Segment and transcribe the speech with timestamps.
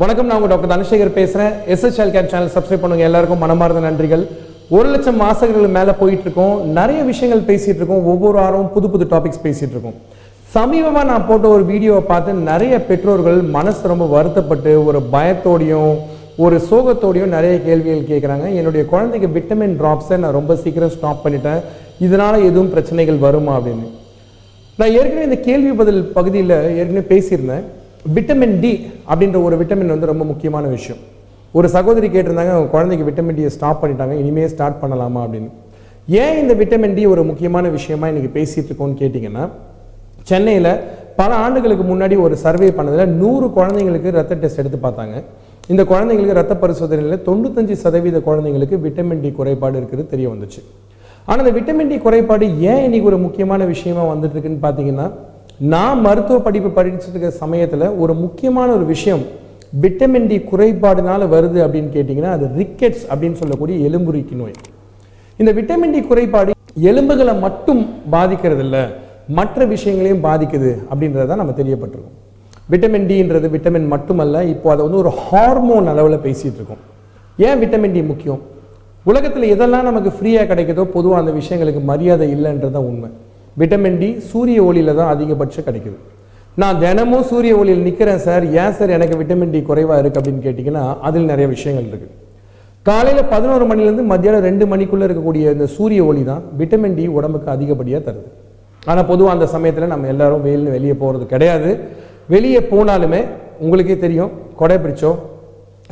[0.00, 3.04] வணக்கம் நான் உங்கள் டாக்டர் தனசேகர் பேசுகிறேன் SS child care channel subscribe பண்ணுங்க.
[3.06, 4.20] எல்லாருக்கும் மனமார்ந்த நன்றிகள்.
[4.76, 8.04] ஒரு லட்சம் மாசங்களுக்கு மேலே போயிட்டு இருக்கோம் நிறைய விஷயங்கள் பேசிகிட்டு இருக்கோம்.
[8.12, 9.96] ஒவ்வொரு வாரம் புது புது டாபிக்ஸ் பேசிகிட்டு இருக்கோம்.
[10.56, 15.96] சமீபமாக நான் போட்ட ஒரு வீடியோவை பார்த்து நிறைய பெற்றோர்கள் மனசு ரொம்ப வருத்தப்பட்டு ஒரு பயத்தோடையும்
[16.46, 21.60] ஒரு சோகத்தோடையும் நிறைய கேள்விகள் கேட்குறாங்க என்னுடைய குழந்தைக்கு விட்டமின் ட்ராப்ஸை நான் ரொம்ப சீக்கிரம் ஸ்டாப் பண்ணிட்டேன்.
[22.08, 23.88] இதனால் எதுவும் பிரச்சனைகள் வருமா அப்படின்னு.
[24.78, 27.66] நான் ஏற்கனவே இந்த கேள்வி பதில் பகுதியில் ஏற்கனவே பேசியிருந்தேன்.
[28.16, 31.00] விட்டமின் டி அப்படின்ற ஒரு விட்டமின் வந்து ரொம்ப முக்கியமான விஷயம்.
[31.52, 35.20] ஒரு சகோதரி கேட்டிருந்தாங்க அவங்க குழந்தைக்கு விட்டமின் டியை ஸ்டாப் பண்ணிட்டாங்க இனிமேல் ஸ்டார்ட் பண்ணலாமா?
[35.24, 35.50] அப்படின்னு.
[36.06, 39.48] ஏன் இந்த விட்டமின் டி ஒரு முக்கியமான விஷயமா இன்னைக்கு பேசிட்டு இருக்கோம்னு கேட்டிங்கன்னா
[40.24, 40.80] சென்னையில்
[41.16, 45.22] பல ஆண்டுகளுக்கு முன்னாடி ஒரு சர்வே பண்ணதில் நூறு குழந்தைங்களுக்கு ரத்த டெஸ்ட் எடுத்து பார்த்தாங்க.
[45.68, 50.60] இந்த குழந்தைங்களுக்கு ரத்த பரிசோதனையில் தொண்ணூத்தஞ்சு சதவீத குழந்தைங்களுக்கு விட்டமின் டி குறைபாடு இருக்கிறது தெரிய வந்துச்சு.
[51.26, 55.10] ஆனால் இந்த விட்டமின் டி குறைபாடு ஏன் இன்னைக்கு ஒரு முக்கியமான விஷயமா வந்துட்டு இருக்குன்னு பார்த்தீங்கன்னா
[55.72, 59.24] நான் மருத்துவ படிப்பு படிச்சுட்டு சமயத்தில் ஒரு முக்கியமான ஒரு விஷயம்
[59.84, 64.54] விட்டமின் டி குறைபாடுனால வருது அப்படின்னு கேட்டிங்கன்னா அது ரிக்கெட்ஸ் அப்படின்னு சொல்லக்கூடிய எலும்புரிக்கு நோய்.
[65.40, 66.52] இந்த விட்டமின் டி குறைபாடு
[66.90, 67.82] எலும்புகளை மட்டும்
[68.14, 68.78] பாதிக்கிறது இல்ல
[69.38, 72.16] மற்ற விஷயங்களையும் பாதிக்குது அப்படின்றத நம்ம தெரியப்பட்டிருக்கோம்.
[72.72, 76.82] விட்டமின் டின்றது விட்டமின் மட்டுமல்ல இப்போ அதை வந்து ஒரு ஹார்மோன் அளவில் பேசிட்டு இருக்கோம்.
[77.46, 78.40] ஏன் விட்டமின் டி முக்கியம்?
[79.04, 83.08] உலகத்தில் எதெல்லாம் நமக்கு ஃப்ரீயாக கிடைக்குதோ பொதுவாக அந்த விஷயங்களுக்கு மரியாதை இல்லைன்றது தான் உண்மை.
[83.60, 85.98] விட்டமின் டி சூரிய ஒளியில தான் அதிகபட்சம் கிடைக்குது.
[86.62, 88.44] நான் தினமும் சூரிய ஒளியில் நிற்கிறேன் சார்.
[88.62, 92.14] ஏன் சார் எனக்கு விட்டமின் டி குறைவாக இருக்குது அப்படின்னு கேட்டிங்கன்னா அதில் நிறைய விஷயங்கள் இருக்குது
[92.86, 98.02] காலையில் பதினோரு மணிலேருந்து மத்தியானம் ரெண்டு மணிக்குள்ளே இருக்கக்கூடிய இந்த சூரிய ஒளி தான் விட்டமின் டி உடம்புக்கு அதிகப்படியாக
[98.08, 98.28] தருது.
[98.82, 101.70] ஆனால் பொதுவாக அந்த சமயத்தில் நம்ம எல்லாரும் வெயில்னு வெளியே போகிறது கிடையாது.
[102.34, 103.20] வெளியே போனாலுமே
[103.64, 105.10] உங்களுக்கே தெரியும் கொடை பிடிச்சோ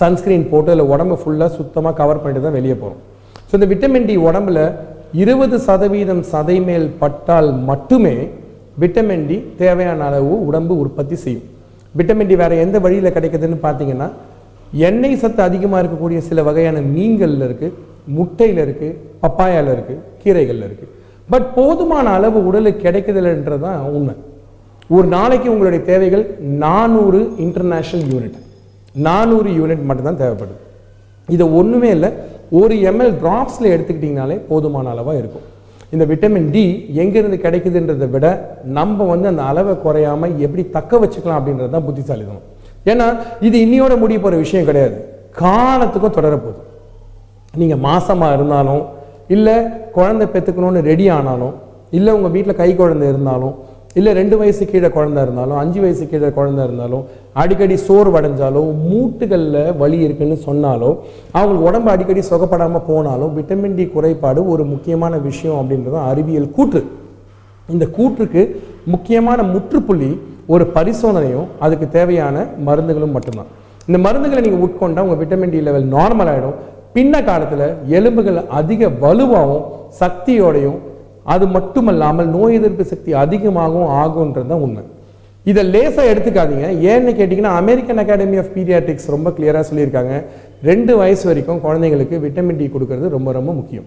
[0.00, 3.00] சன்ஸ்கிரீன் போட்டு அதில் உடம்பு ஃபுல்லாக சுத்தமாக கவர் பண்ணிட்டு தான் வெளியே போகிறோம்
[3.48, 4.60] ஸோ இந்த விட்டமின் டி உடம்புல
[5.22, 8.16] இருபது சதவீதம் சதை மேல் பட்டால் மட்டுமே
[8.82, 11.46] விட்டமின் டி தேவையான அளவு உடம்பு உற்பத்தி செய்யும்.
[11.98, 14.08] விட்டமின் டி வேற எந்த வழியில் கிடைக்குதுன்னு பார்த்தீங்கன்னா
[14.88, 17.76] எண்ணெய் சத்து அதிகமாக இருக்கக்கூடிய சில வகையான மீன்களில் இருக்குது
[18.16, 20.92] முட்டையில் இருக்குது பப்பாயால இருக்குது கீரைகளில் இருக்குது
[21.32, 24.14] பட் போதுமான அளவு உடலுக்கு கிடைக்குதுன்றது தான் உண்மை.
[24.96, 26.24] ஒரு நாளைக்கு உங்களுடைய தேவைகள்
[26.64, 28.38] நானூறு இன்டர்நேஷ்னல் யூனிட்
[29.08, 30.58] நானூறு யூனிட் மட்டும்தான் தேவைப்படுது.
[31.28, 32.10] இதை ஒன்றுமே இல்லை
[32.60, 35.46] ஒரு எம்எல் ட்ராப்ஸில் எடுத்துக்கிட்டிங்கனாலே போதுமான அளவாக இருக்கும்.
[35.94, 36.64] இந்த விட்டமின் டி
[37.02, 38.26] எங்கேருந்து கிடைக்குதுன்றதை விட
[38.78, 42.44] நம்ம வந்து அந்த அளவை குறையாமல் எப்படி தக்க வச்சுக்கலாம் அப்படின்றது தான் புத்திசாலிதனம்
[42.90, 43.06] ஏன்னா
[43.46, 44.96] இது இன்னியோட முடிய போகிற விஷயம் கிடையாது.
[45.42, 46.60] காலத்துக்கும் தொடரப்போகுது
[47.60, 48.82] நீங்கள் மாசமாக இருந்தாலும்
[49.36, 49.56] இல்லை
[49.96, 51.54] குழந்தை பெற்றுக்கணும்னு ரெடி ஆனாலும்
[51.98, 53.54] இல்லை உங்கள் வீட்டில் கை குழந்தை இருந்தாலும்
[53.98, 57.04] இல்லை ரெண்டு வயசு கீழே குழந்தை இருந்தாலும் அஞ்சு வயசு கீழே குழந்தை இருந்தாலும்
[57.42, 60.90] அடிக்கடி சோர்வடைஞ்சாலோ மூட்டுகளில் வலி இருக்குன்னு சொன்னாலோ
[61.36, 66.82] அவங்களுக்கு உடம்பு அடிக்கடி சுகப்படாமல் போனாலும் விட்டமின் டி குறைபாடு ஒரு முக்கியமான விஷயம் அப்படின்றது அறிவியல் கூற்று.
[67.68, 68.42] இந்த கூற்றுக்கு
[68.94, 70.10] முக்கியமான முற்றுப்புள்ளி
[70.54, 72.36] ஒரு பரிசோதனையும் அதுக்கு தேவையான
[72.66, 73.50] மருந்துகளும் மட்டும்தான்.
[73.88, 76.56] இந்த மருந்துகளை நீங்கள் உட்கொண்டால் உங்கள் விட்டமின் டி லெவல் நார்மல் ஆகிடும்
[76.96, 77.66] பின்ன காலத்தில்
[77.98, 79.66] எலும்புகள் அதிக வலுவாகவும்
[80.00, 80.78] சக்தியோடையும்
[81.34, 84.82] அது மட்டுமல்லாமல் நோய் எதிர்ப்பு சக்தி அதிகமாகவும் ஆகுன்றது தான் உண்மை.
[85.50, 86.66] இதை லேசாக எடுத்துக்காதீங்க.
[86.90, 90.14] ஏன்னு கேட்டிங்கன்னா அமெரிக்கன் அகாடமி ஆஃப் பீடியாட்ரிக்ஸ் ரொம்ப கிளியராக சொல்லியிருக்காங்க.
[90.68, 93.86] ரெண்டு வயசு வரைக்கும் குழந்தைங்களுக்கு விட்டமின் டி கொடுக்கறது ரொம்ப ரொம்ப முக்கியம்.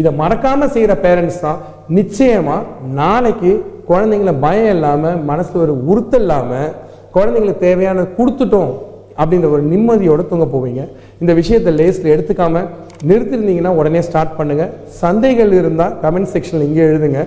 [0.00, 1.58] இதை மறக்காமல் செய்கிற பேரண்ட்ஸ் தான்
[1.98, 2.66] நிச்சயமாக
[3.00, 3.52] நாளைக்கு
[3.90, 6.70] குழந்தைங்கள பயம் இல்லாமல் மனசில் ஒரு உறுத்தல் இல்லாமல்
[7.16, 8.72] குழந்தைங்களுக்கு தேவையான கொடுத்துட்டோம்.
[9.20, 10.82] அப்படின்ற ஒரு நிம்மதியோடு தூங்க போவீங்க.
[11.22, 12.64] இந்த விஷயத்தை லேஸில் எடுத்துக்காம
[13.08, 14.64] நிறுத்திருந்தீங்கன்னா உடனே ஸ்டார்ட் பண்ணுங்க.
[15.00, 17.20] சந்தைகள் இருந்தால் கமெண்ட் செக்ஷனில் இங்கே எழுதுங்க.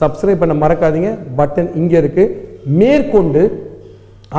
[0.00, 1.10] சப்ஸ்கிரைப் பண்ண மறக்காதீங்க.
[1.40, 2.24] பட்டன் இங்கே இருக்கு.
[2.80, 3.42] மேற்கொண்டு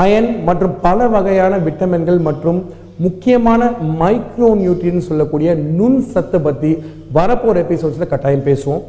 [0.04, 2.60] அயன் மற்றும் பல வகையான விட்டமின்கள் மற்றும்
[3.06, 3.62] முக்கியமான
[4.02, 6.72] மைக்ரோ நியூட்ரியன் சொல்லக்கூடிய நுண் சத்தை பற்றி
[7.18, 8.84] வரப்போகிற எபிசோட்ஸில் கட்டாயம் பேசுவோம்.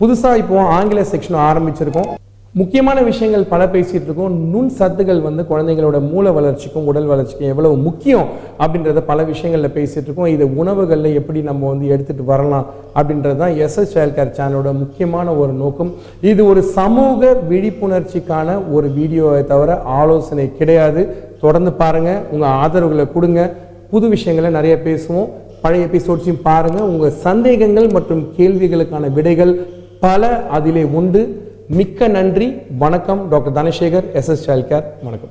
[0.00, 2.10] புதுசாக இப்போ ஆங்கில செக்ஷன் ஆரம்பிச்சிருக்கோம்.
[2.54, 4.32] முக்கியமான விஷயங்கள் பல பேசிட்டு இருக்கோம்.
[4.52, 8.26] நுண் சத்துகள் வந்து குழந்தைங்களோட மூல வளர்ச்சிக்கும் உடல் வளர்ச்சிக்கும் எவ்வளவு முக்கியம்
[8.62, 10.26] அப்படின்றத பல விஷயங்களில் பேசிட்டு இருக்கோம்.
[10.26, 15.52] இதை உணவுகளில் எப்படி நம்ம வந்து எடுத்துட்டு வரலாம் அப்படின்றது தான் எஸ்எஸ் சைல்ட் கேர் சேனலோட முக்கியமான ஒரு
[15.52, 15.92] நோக்கம்.
[16.20, 21.04] இது ஒரு சமூக விழிப்புணர்ச்சிக்கான ஒரு வீடியோவை தவிர ஆலோசனை கிடையாது.
[21.40, 23.52] தொடர்ந்து பாருங்க உங்க ஆதரவுகளை கொடுங்க.
[23.90, 25.30] புது விஷயங்களை நிறைய பேசுவோம்.
[25.62, 26.82] பழைய எபிசோட்ஸையும் பாருங்க.
[26.84, 29.54] உங்க சந்தேகங்கள் மற்றும் கேள்விகளுக்கான விடைகள்
[30.00, 31.41] பல அதிலே உண்டு.
[31.68, 32.46] மிக்க நன்றி.
[32.78, 33.28] வணக்கம்.
[33.28, 35.30] Doctor Dhanasekar SS child care வணக்கம்.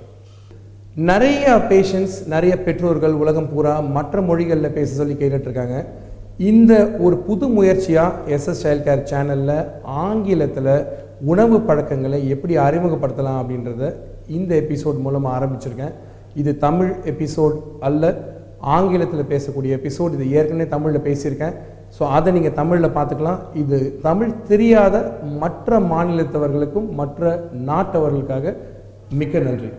[0.96, 5.86] நிறைய பேஷண்ட்ஸ் நிறைய பெற்றோர்கள் உலகம் பூரா மற்ற மொழிகளில் பேச சொல்லி கேட்டுட்ருக்காங்க.
[6.38, 10.86] இந்த ஒரு புது முயற்சியாக எஸ்எஸ் சைல்ட் கேர் சேனலில் ஆங்கிலத்தில்
[11.26, 13.94] உணவு பழக்கங்களை எப்படி அறிமுகப்படுத்தலாம் அப்படின்றத
[14.28, 15.94] இந்த எபிசோட் மூலமாக ஆரம்பிச்சிருக்கேன்.
[16.36, 18.18] இது தமிழ் எபிசோட் அல்ல
[18.60, 21.54] ஆங்கிலத்தில் பேசக்கூடிய எபிசோட் இது ஏற்கனவே தமிழில் பேசியிருக்கேன்.
[21.98, 23.40] ஸோ அதை நீங்கள் தமிழில் பார்த்துக்கலாம்.
[23.62, 23.78] இது
[24.08, 24.96] தமிழ் தெரியாத
[25.44, 27.32] மற்ற மாநிலத்தவர்களுக்கும் மற்ற
[27.70, 28.56] நாட்டவர்களுக்காக
[29.20, 29.72] மிக்க நன்றி.